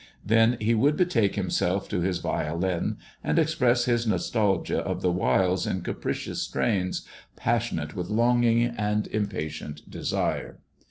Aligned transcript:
Then 0.25 0.57
he 0.59 0.73
would 0.73 0.97
betake 0.97 1.35
himself 1.35 1.87
to 1.89 1.99
his 2.01 2.17
violin, 2.17 2.97
and 3.23 3.37
express 3.37 3.85
this 3.85 4.07
nostalgia 4.07 4.79
of 4.79 5.03
the 5.03 5.11
wilds 5.11 5.67
in 5.67 5.81
capricious 5.81 6.41
strains, 6.41 7.05
passionate 7.35 7.95
with 7.95 8.09
longing 8.09 8.63
and 8.63 9.05
impatient 9.05 9.87
desire. 9.91 10.57